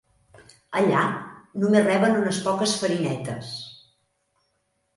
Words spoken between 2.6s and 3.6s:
farinetes.